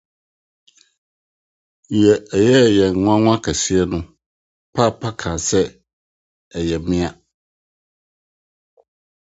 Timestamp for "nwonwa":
3.01-3.33